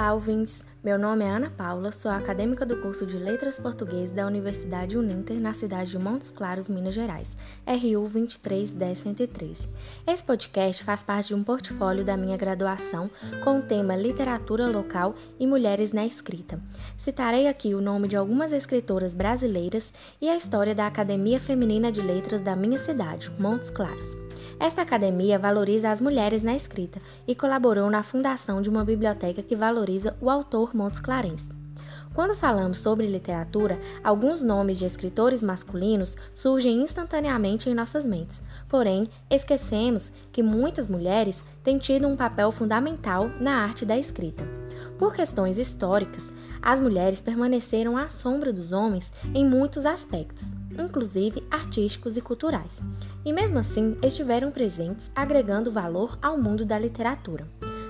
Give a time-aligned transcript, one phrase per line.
[0.00, 0.64] Olá, ouvintes!
[0.82, 5.38] Meu nome é Ana Paula, sou acadêmica do curso de Letras Português da Universidade Uninter,
[5.38, 7.28] na cidade de Montes Claros, Minas Gerais,
[7.66, 9.68] RU 2310113.
[10.06, 13.10] Esse podcast faz parte de um portfólio da minha graduação
[13.44, 16.58] com o tema Literatura Local e Mulheres na Escrita.
[16.96, 22.00] Citarei aqui o nome de algumas escritoras brasileiras e a história da Academia Feminina de
[22.00, 24.19] Letras da minha cidade, Montes Claros.
[24.60, 29.56] Esta academia valoriza as mulheres na escrita e colaborou na fundação de uma biblioteca que
[29.56, 31.48] valoriza o autor Montes Clarence.
[32.12, 38.38] Quando falamos sobre literatura, alguns nomes de escritores masculinos surgem instantaneamente em nossas mentes.
[38.68, 44.46] Porém, esquecemos que muitas mulheres têm tido um papel fundamental na arte da escrita.
[44.98, 46.30] Por questões históricas,
[46.60, 52.72] as mulheres permaneceram à sombra dos homens em muitos aspectos inclusive artísticos e culturais,
[53.24, 57.46] e mesmo assim estiveram presentes, agregando valor ao mundo da literatura.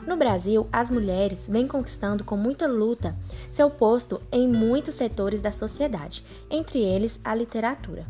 [0.06, 3.14] No Brasil, as mulheres vêm conquistando com muita luta
[3.52, 8.06] seu posto em muitos setores da sociedade, entre eles a literatura.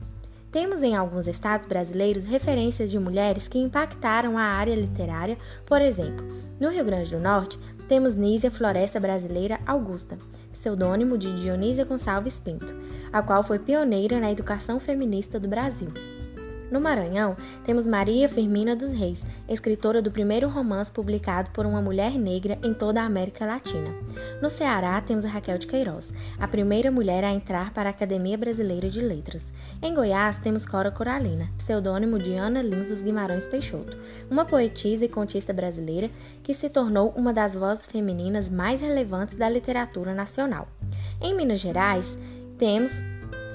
[0.50, 6.26] Temos em alguns estados brasileiros referências de mulheres que impactaram a área literária, por exemplo,
[6.58, 10.18] no Rio Grande do Norte, temos Nízia Floresta Brasileira Augusta,
[10.52, 12.74] pseudônimo de Dionísia Gonçalves Pinto,
[13.12, 15.92] a qual foi pioneira na educação feminista do Brasil.
[16.70, 22.12] No Maranhão, temos Maria Firmina dos Reis, escritora do primeiro romance publicado por uma mulher
[22.12, 23.92] negra em toda a América Latina.
[24.40, 26.06] No Ceará, temos Raquel de Queiroz,
[26.38, 29.42] a primeira mulher a entrar para a Academia Brasileira de Letras.
[29.82, 33.96] Em Goiás, temos Cora Coralina, pseudônimo de Ana Lins dos Guimarães Peixoto,
[34.30, 36.08] uma poetisa e contista brasileira
[36.44, 40.68] que se tornou uma das vozes femininas mais relevantes da literatura nacional.
[41.20, 42.16] Em Minas Gerais,
[42.56, 42.92] temos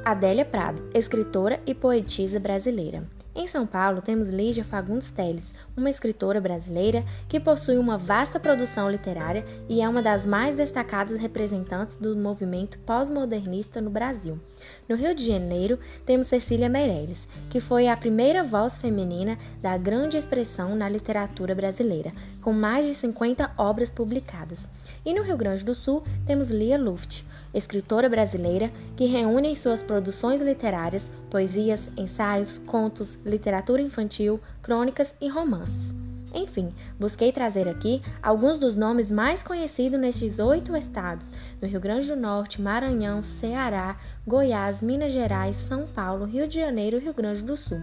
[0.05, 3.03] Adélia Prado, escritora e poetisa brasileira.
[3.33, 8.87] Em São Paulo, temos Lígia Fagundes Teles, uma escritora brasileira que possui uma vasta produção
[8.87, 14.39] literária e é uma das mais destacadas representantes do movimento pós-modernista no Brasil.
[14.87, 20.17] No Rio de Janeiro, temos Cecília Meirelles, que foi a primeira voz feminina da grande
[20.17, 22.11] expressão na literatura brasileira,
[22.43, 24.59] com mais de 50 obras publicadas.
[25.03, 27.25] E no Rio Grande do Sul, temos Lia Luft,
[27.57, 35.27] escritora brasileira que reúne em suas produções literárias poesias, ensaios, contos, literatura infantil, crônicas e
[35.27, 35.95] romances.
[36.33, 42.07] Enfim, busquei trazer aqui alguns dos nomes mais conhecidos nestes oito estados: no Rio Grande
[42.07, 47.41] do Norte, Maranhão, Ceará, Goiás, Minas Gerais, São Paulo, Rio de Janeiro e Rio Grande
[47.41, 47.81] do Sul.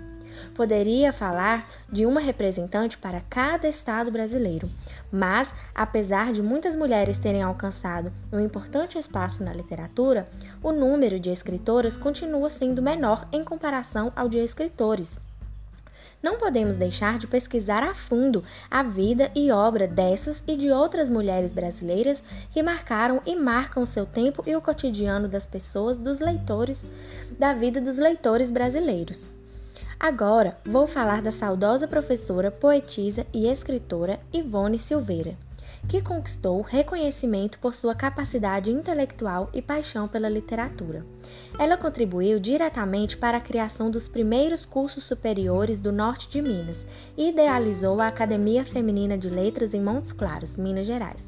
[0.54, 4.70] Poderia falar de uma representante para cada estado brasileiro,
[5.10, 10.28] mas, apesar de muitas mulheres terem alcançado um importante espaço na literatura,
[10.62, 15.10] o número de escritoras continua sendo menor em comparação ao de escritores.
[16.22, 21.10] Não podemos deixar de pesquisar a fundo a vida e obra dessas e de outras
[21.10, 22.22] mulheres brasileiras
[22.52, 26.80] que marcaram e marcam seu tempo e o cotidiano das pessoas, dos leitores,
[27.36, 29.20] da vida dos leitores brasileiros.
[30.02, 35.36] Agora vou falar da saudosa professora, poetisa e escritora Ivone Silveira,
[35.88, 41.06] que conquistou reconhecimento por sua capacidade intelectual e paixão pela literatura.
[41.56, 46.78] Ela contribuiu diretamente para a criação dos primeiros cursos superiores do norte de Minas
[47.16, 51.24] e idealizou a Academia Feminina de Letras em Montes Claros, Minas Gerais.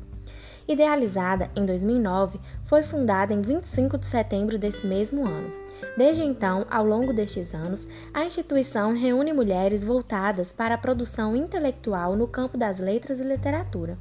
[0.67, 5.64] Idealizada em 2009, foi fundada em 25 de setembro desse mesmo ano.
[5.97, 12.17] Desde então, ao longo destes anos, a instituição reúne mulheres voltadas para a produção intelectual
[12.17, 13.97] no campo das letras e literatura.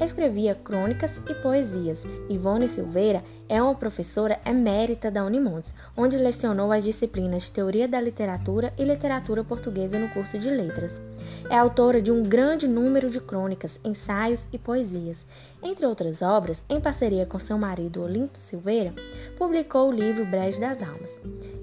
[0.00, 1.98] Escrevia crônicas e poesias.
[2.28, 8.00] Ivone Silveira é uma professora emérita da Unimontes, onde lecionou as disciplinas de Teoria da
[8.00, 10.92] Literatura e Literatura Portuguesa no curso de Letras.
[11.50, 15.18] É autora de um grande número de crônicas, ensaios e poesias.
[15.62, 18.94] Entre outras obras, em parceria com seu marido Olinto Silveira,
[19.36, 21.10] publicou o livro Brejo das Almas.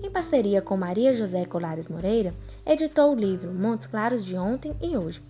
[0.03, 2.33] Em parceria com Maria José Colares Moreira,
[2.65, 5.21] editou o livro Montes Claros de Ontem e Hoje.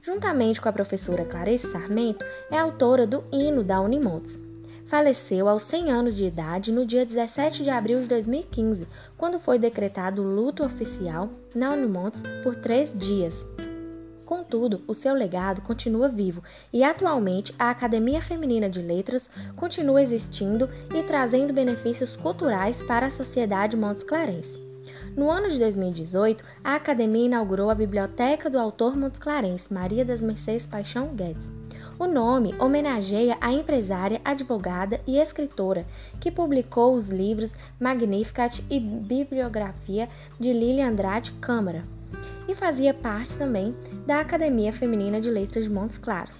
[0.00, 4.36] Juntamente com a professora Clarice Sarmento, é autora do hino da Unimontes.
[4.86, 8.86] Faleceu aos 100 anos de idade no dia 17 de abril de 2015,
[9.16, 13.46] quando foi decretado luto oficial na Unimontes por três dias.
[14.24, 16.42] Contudo, o seu legado continua vivo
[16.72, 23.10] e atualmente a Academia Feminina de Letras continua existindo e trazendo benefícios culturais para a
[23.10, 24.62] sociedade Montes Clarence.
[25.16, 30.22] No ano de 2018, a academia inaugurou a Biblioteca do autor Montes Clarence, Maria das
[30.22, 31.46] Mercedes Paixão Guedes.
[31.98, 35.84] O nome homenageia a empresária, advogada e escritora
[36.18, 40.08] que publicou os livros Magnificat e Bibliografia
[40.40, 41.84] de Lília Andrade Câmara
[42.48, 43.74] e fazia parte também
[44.06, 46.34] da Academia Feminina de Letras de Montes Claros.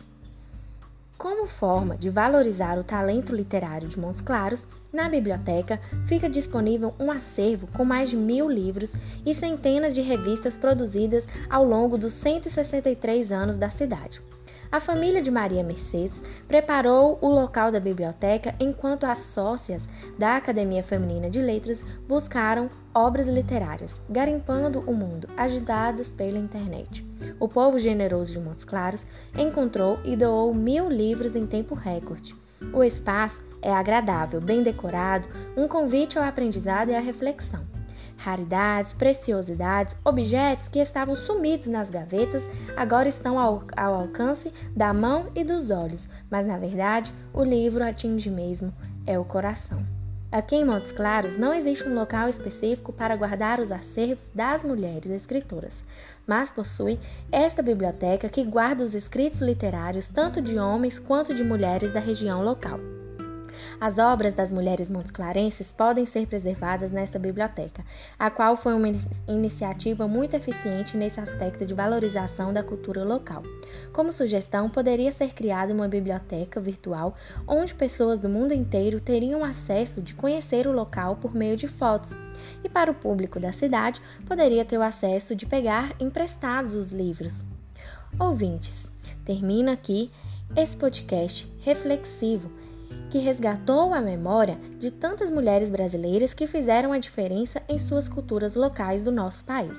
[1.16, 4.60] Como forma de valorizar o talento literário de Montes Claros,
[4.92, 8.90] na biblioteca fica disponível um acervo com mais de mil livros
[9.24, 14.20] e centenas de revistas produzidas ao longo dos 163 anos da cidade.
[14.72, 19.82] A família de Maria Mercedes preparou o local da biblioteca enquanto as sócias
[20.18, 21.78] da Academia Feminina de Letras
[22.08, 27.04] buscaram obras literárias, garimpando o mundo, agitadas pela internet.
[27.38, 29.04] O povo generoso de Montes Claros
[29.36, 32.34] encontrou e doou mil livros em tempo recorde.
[32.72, 37.60] O espaço é agradável, bem decorado, um convite ao aprendizado e à reflexão.
[38.16, 42.42] Raridades, preciosidades, objetos que estavam sumidos nas gavetas
[42.76, 47.84] agora estão ao, ao alcance da mão e dos olhos, mas na verdade o livro
[47.84, 48.72] atinge mesmo
[49.06, 49.82] é o coração.
[50.32, 55.12] Aqui em Montes Claros não existe um local específico para guardar os acervos das mulheres
[55.12, 55.74] escritoras,
[56.26, 56.98] mas possui
[57.30, 62.42] esta biblioteca que guarda os escritos literários tanto de homens quanto de mulheres da região
[62.42, 62.80] local.
[63.80, 67.84] As obras das mulheres montesclarenses podem ser preservadas nesta biblioteca,
[68.18, 68.88] a qual foi uma
[69.28, 73.42] iniciativa muito eficiente nesse aspecto de valorização da cultura local.
[73.92, 77.14] Como sugestão, poderia ser criada uma biblioteca virtual
[77.46, 82.10] onde pessoas do mundo inteiro teriam acesso de conhecer o local por meio de fotos.
[82.64, 87.32] E para o público da cidade, poderia ter o acesso de pegar emprestados os livros.
[88.18, 88.86] Ouvintes,
[89.24, 90.10] termina aqui
[90.54, 92.50] esse podcast reflexivo
[93.10, 98.54] que resgatou a memória de tantas mulheres brasileiras que fizeram a diferença em suas culturas
[98.54, 99.76] locais do nosso país.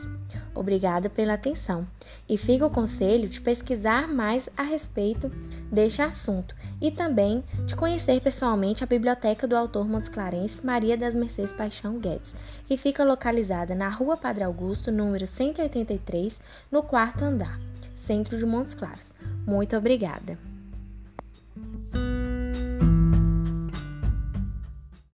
[0.55, 1.87] Obrigada pela atenção
[2.29, 5.29] e fica o conselho de pesquisar mais a respeito
[5.71, 11.51] deste assunto e também de conhecer pessoalmente a biblioteca do autor montesclarense Maria das Mercês
[11.51, 12.33] Paixão Guedes,
[12.67, 16.37] que fica localizada na Rua Padre Augusto, número 183,
[16.71, 17.59] no quarto andar,
[18.05, 19.11] centro de Montes Claros.
[19.47, 20.52] Muito obrigada!